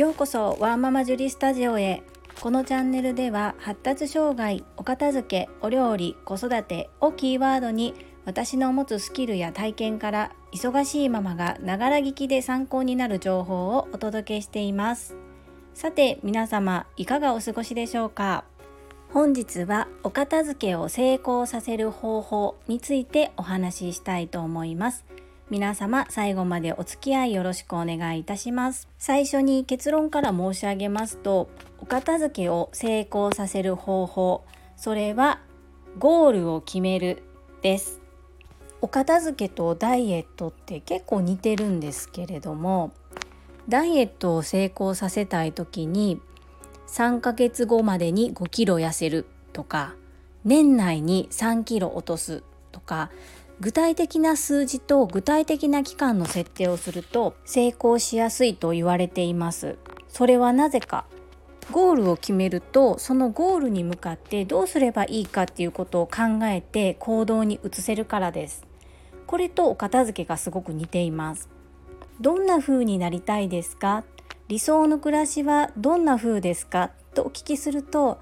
[0.00, 2.02] ようこそワーママジュリスタジオへ。
[2.40, 7.92] このチャンネルでは発達障害お片付けお料理子育てをキーワードに
[8.24, 15.16] 私の持つスキルや体験から忙しいママがながら聞きで参考になる情報をお届けしています。
[15.74, 18.44] さて皆様いかがお過ごしでしょうか？
[19.10, 25.04] 本日はお片付けを成功させる方法についてお話ししたいと思います。
[25.50, 28.88] 皆様最後までお付き合いよろしくお願いいたします。
[28.98, 31.50] 最初に結論から申し上げますと
[31.80, 34.44] お片付けを成功させる方法
[34.76, 35.40] それは
[35.98, 37.24] ゴールを決める
[37.62, 38.00] です。
[38.80, 42.92] お片付けとダイエットって結構似てるんですけれども
[43.68, 46.20] ダイエットを成功させたい時に
[46.86, 49.96] 3ヶ月後までに5キロ痩せるとか
[50.44, 53.10] 年内に3キロ落とすとか
[53.60, 59.76] 具体的な数字と具体的な期間の設定をすると成功しやすいと言われています。
[60.08, 61.04] それはなぜか。
[61.70, 68.66] ゴールを決めるとそのゴールに向かってどうすればいいかっていうことを考えて行動に移せるからです。
[69.26, 71.48] これとお片付けがすごく似ています。
[72.20, 74.04] どんな風になりたいですか？
[74.48, 76.90] 理想の暮らしはどんな風ですか？
[77.14, 78.18] とお聞きすると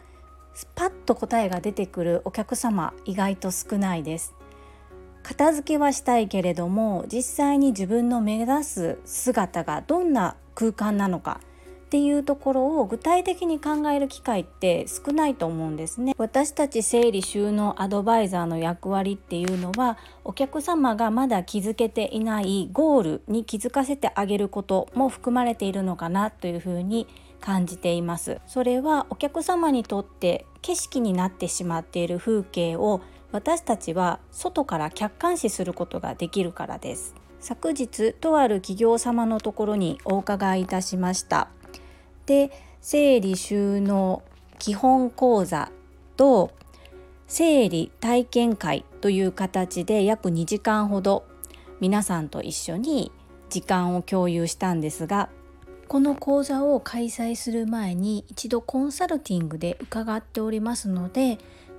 [0.52, 4.34] スパッと答えが出てくるお客様意外と少ないです。
[5.22, 11.40] 片付けはしたいけれども実際に自分の目指す姿がどんな空間なのか
[11.88, 16.14] っていうところを具体的に考える機会って少ないと思うんですね。
[16.18, 27.06] 私たち整理収納アドバイザーの役割っていうのはお客様がまだ気づけていないゴールに気づかせてあげることも含まれているのかなというふうに
[27.40, 28.38] 感じています。
[28.46, 33.00] それはお客様にとって景色になってしまっている風景を
[33.30, 37.14] 私たちは外から客観視することができるからです。
[37.40, 41.48] 昨日とある企業様のところにお伺いいたしました。
[42.26, 44.22] で整理収納
[44.58, 45.70] 基本講座
[46.16, 46.50] と
[47.26, 51.26] 整理体験会という形で約2時間ほど
[51.80, 53.12] 皆さんと一緒に
[53.50, 55.28] 時間を共有したんですが
[55.86, 61.38] この講座を開催する前に一度コンサルティングで伺っておりますので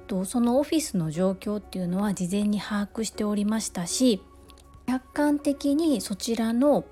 [0.10, 4.22] とそのオフィスの状況っていうのは事前に把握しておりましたし
[4.88, 6.84] 客観的にそちらの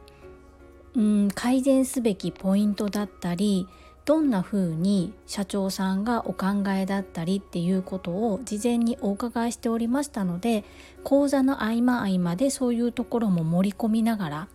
[0.96, 3.68] うん改善すべきポイントだったり
[4.06, 10.64] どんな風に社長さんがお考えだったりっていうことを事前にお伺いしておりましたので
[11.04, 14.48] 講座の合間合間でそういうところも盛り込みながら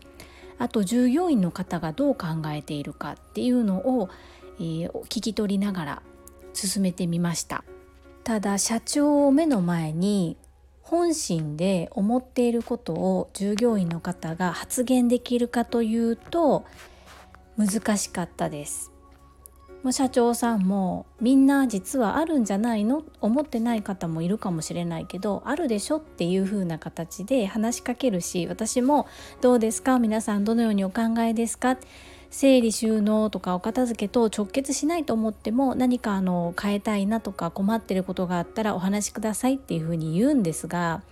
[0.58, 4.08] あと従業員の方がどう考えているかっていうのを、
[4.58, 6.02] えー、聞き取りながら
[6.54, 7.64] 進めてみました。
[8.24, 10.36] ただ社長を目の前に
[10.80, 16.64] 本心で思っていることを従業員の方が発言できるかというと
[17.56, 18.90] 難しかったです。
[19.90, 23.02] 社長さんもみんな実はあるんじゃないの？
[23.20, 29.08] 思ってない方もいるかもしれないけどあるでしょっていう風な形で話しかけるし私も
[29.40, 29.98] どうですか？
[29.98, 31.76] 皆さんどのようにお考えですか？
[32.32, 41.02] 整理収納とかお片付けと直結しないと思っても何かあの変えたいなとか困ってることがあったらお話しくださいっていうふうに言うんですが、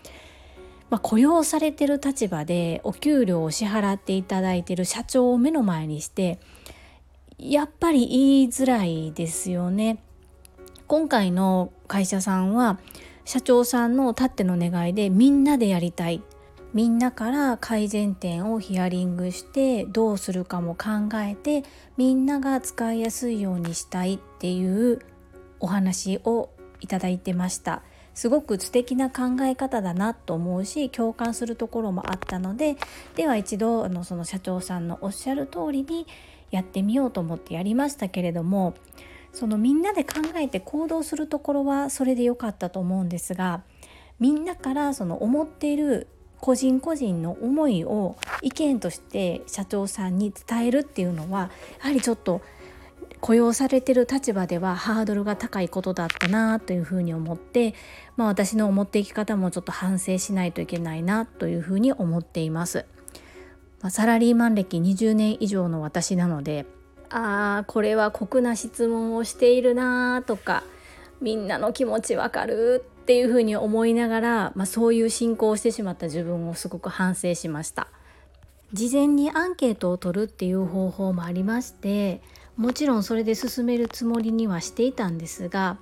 [0.89, 6.39] まあ、雇用されてる立場でお給料を支払っていただいてる社長を目の前にして
[7.37, 10.03] やっぱり言いづらいですよね。
[10.87, 12.81] 今回の会社さんは
[13.27, 16.23] 社長さんのたっての願いでみんなでやりたい
[16.73, 21.65] みんなから改善点をヒアリングしてどうするかも考えて
[21.97, 25.01] みんなが使いやすいようにしたいっていう
[25.59, 26.51] お話を
[26.81, 27.83] いただいてました。
[28.15, 32.77] すごく素敵な考え方だなと思うし共感するところもあったので
[33.15, 36.07] では一度あのその社長さんのおっしゃる通りに
[36.51, 38.75] やってみようと思ってやりましたけれども
[39.33, 43.63] そのみんなで考えて行動するところはそれで良かったと思うんですが
[44.19, 46.09] みんなからその思っている
[46.41, 51.51] 個人個人の思いを意見として社長さんに伝えるっていうのは
[51.81, 52.41] やはりちょっと
[53.21, 57.75] 雇用されてる立場ではハードルが高いことだったなというふうに思って、
[58.17, 62.87] まあ、私の思っていき方もちょっと反省しないといけないなというふうに思っています。
[63.83, 66.67] まあ、サラリーマン歴20年以上の私なので
[67.09, 70.65] あーこれは酷な質問をしているなとか
[71.21, 77.89] みんなの気持ちわかるっていうふうに思いながら、まあ、そういう進行をしてしまった自分をすごく反省しました。
[78.73, 82.23] 事前にアンケートを取るっていう方法もありまして
[82.57, 85.79] もちろんそれで進めるつもりにはしていたんですが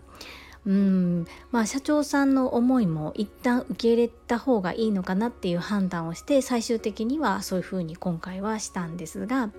[0.64, 9.50] うんまあ社長さんの思いも一旦受け入れた方がいいのかなっていう判断をして最終的にはそういうふうに今回はしたんですが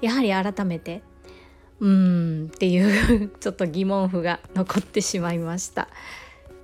[0.00, 1.02] やはり改めて
[1.80, 5.88] うーんっていうちょっと疑問符が残ってしまいました。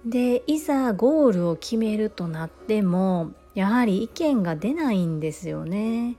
[0.04, 6.16] でいざゴールを決めるとなってもやはり意見が出ないんですよね。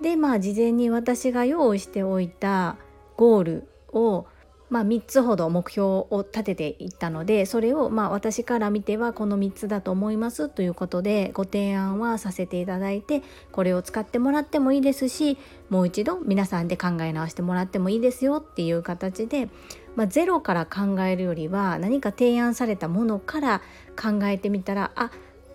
[0.00, 2.76] でまあ事前に私が用意しておいた
[3.16, 4.26] ゴールを
[4.70, 15.36] まあ、3つほど目標を立てていったのでそれをまあ私から見てはこの3つだと思いますということでご提案はさせていただいてこれを使ってもらってもいいですし
[15.68, 19.48] もう一度皆さんで考え直してもらってもいいですよっていう形で、
[19.96, 23.62] まあ、ゼロから考えるよりは何か提案されたものから
[24.00, 25.10] 考えてみたらあっ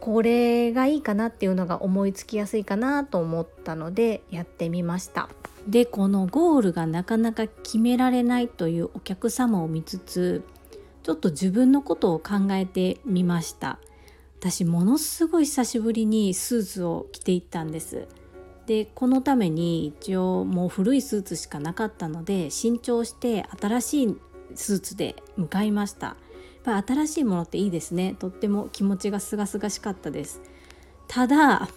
[0.06, 5.30] これがいいかなっていうのが思いつきやすいかなと思ったのでやってみました。
[5.68, 10.44] でこのゴールがなかなか決められないというお客様を見つつ
[11.02, 13.80] ちょっと自分のことを考えてみました。
[14.40, 18.08] 私ものすごい久しぶりにスーツを着ていったんです。
[18.68, 24.18] でこのために一応もう古いスーツしかなかったので新調して新しい
[24.54, 26.16] スーツで向かいました。
[26.66, 28.16] やっぱ新しいものっていいですね。
[28.18, 30.42] とっても気持ちがすがすがしかったです。
[31.08, 31.70] ただ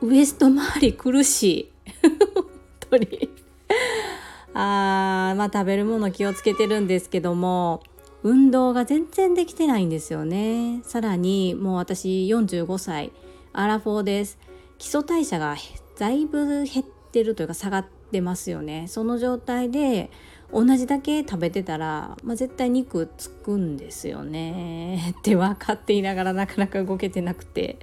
[0.00, 1.72] ウエスト周り苦しい。
[2.34, 2.44] 本
[2.90, 3.30] 当に。
[4.54, 7.82] あーまあ食べるもの気をつけてるんですけども
[8.22, 10.80] 運動が全然できてないんですよね。
[10.82, 13.12] さらにもう私45歳
[13.52, 14.38] アラフォーです。
[14.78, 15.56] 基礎代謝が
[15.98, 18.86] だいぶ減ってるというか下がってますよね。
[18.88, 20.10] その状態で
[20.52, 25.14] 同じだけ食べてたら、まあ、絶対肉つくんですよね。
[25.18, 27.78] って分かっていながらなかなか動けてなくて。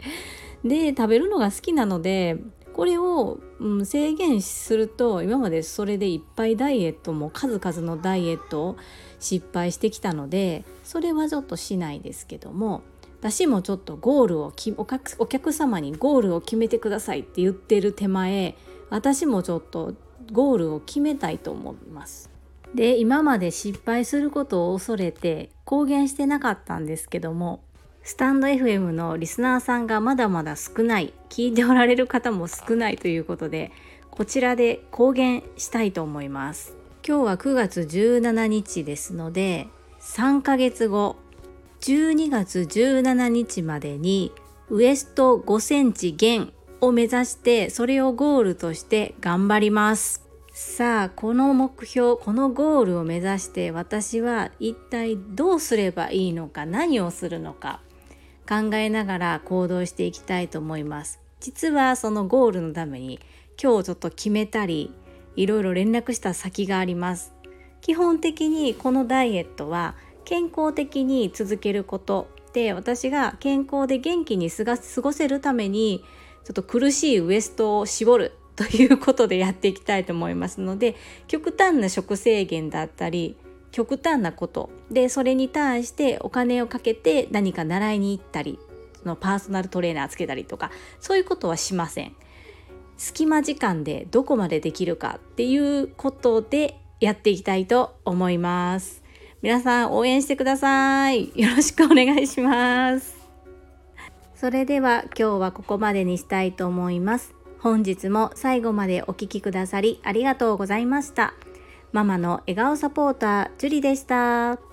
[0.64, 2.38] で食べるのが好きなので
[2.74, 8.78] これを、うん、制限すると今までそれでいっぱいダイエットも数々のダイエットを
[9.20, 12.84] 失敗してきたのでそれはちょっとしないですけども
[13.22, 18.56] 私もちょっとゴールをお客お客様にゴールを決めてくださいって言ってる手前
[18.92, 19.96] 私もちょっと
[20.32, 22.30] ゴールを決めたいと思います。
[22.76, 27.62] で今まで失敗することを恐れて公言してなかったんですけども
[28.04, 33.72] スタンド FM のリスナーさんがまだまだ少ない聞いておられる方も少ないということで
[34.10, 39.68] こちらで公言したいと思います今日は9月17日ですので
[40.00, 41.18] 3ヶ月後
[41.82, 44.32] 12月17日までに
[44.70, 50.28] ウエスト5センチ減を目指してそれをゴールとして頑張ります。
[50.52, 57.80] さあこの目標このゴールを目指して私は一体どうすればいいのか何をするのか
[58.50, 61.22] 考えながら行動していきたいと思います。
[61.40, 63.20] 実はそのゴールのために
[63.62, 64.92] 今日ちょっと決めたり
[65.36, 67.34] いろいろ連絡した先があります。
[67.80, 69.96] 基本的にこのダイエットは
[70.26, 72.28] 健康的に続けること。
[72.54, 74.66] で私が健康で元気に過
[75.02, 76.04] ごせるために
[76.44, 80.96] ちょっと苦しいウエストを絞るということでやっていきたいと思いますので
[81.28, 83.38] 極端な食制限だったり
[83.72, 84.70] 極端なこと。
[84.92, 88.60] でそれに対してお金をかけて何か習いに行ったり
[89.02, 92.16] そのパーソナルトレーナーつけたりとかそういうことはしません。
[92.98, 99.02] 隙間時間でどこまでできるかっていうことでやっていきたいと思います。
[99.42, 101.32] 皆さん応援してください。
[101.36, 103.21] よろしくお願いします。
[104.42, 111.36] それでは今日はここまでにしたいと思います本日も最後までお聴きくださりありがとうございました。
[111.92, 114.71] ママの笑顔サポーター、ジュリでした。